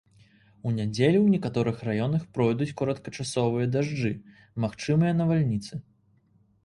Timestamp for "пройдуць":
2.37-2.69